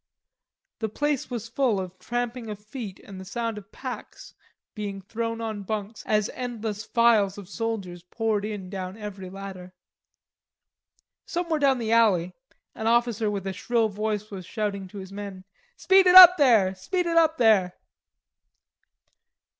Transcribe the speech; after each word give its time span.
The 0.79 0.89
place 0.89 1.29
was 1.29 1.47
full 1.47 1.79
of 1.79 1.99
tramping 1.99 2.49
of 2.49 2.57
feet 2.57 2.99
and 3.01 3.21
the 3.21 3.23
sound 3.23 3.59
of 3.59 3.71
packs 3.71 4.33
being 4.73 4.99
thrown 4.99 5.39
on 5.41 5.61
bunks 5.61 6.01
as 6.07 6.27
endless 6.33 6.83
files 6.83 7.37
of 7.37 7.47
soldiers 7.47 8.01
poured 8.01 8.43
in 8.43 8.67
down 8.71 8.97
every 8.97 9.29
ladder. 9.29 9.73
Somewhere 11.27 11.59
down 11.59 11.77
the 11.77 11.91
alley 11.91 12.33
an 12.73 12.87
officer 12.87 13.29
with 13.29 13.45
a 13.45 13.53
shrill 13.53 13.89
voice 13.89 14.31
was 14.31 14.43
shouting 14.43 14.87
to 14.87 14.97
his 14.97 15.11
men: 15.11 15.43
"Speed 15.77 16.07
it 16.07 16.15
up 16.15 16.35
there; 16.37 16.73
speed 16.73 17.05
it 17.05 17.15
up 17.17 17.37
there." 17.37 17.75